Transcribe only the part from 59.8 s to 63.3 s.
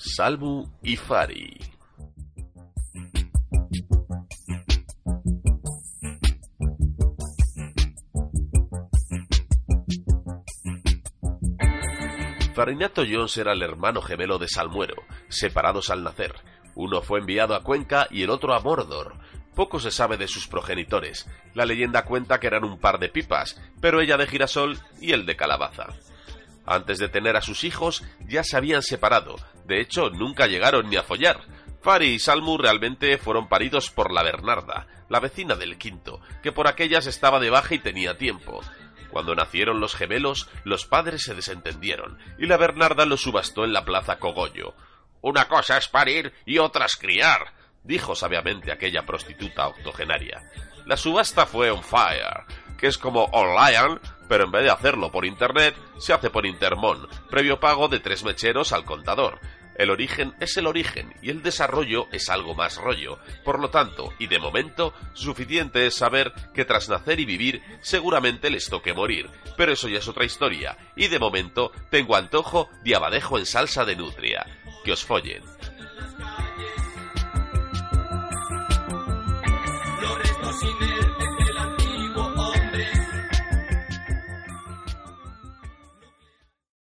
origen es el origen y el desarrollo es algo más rollo.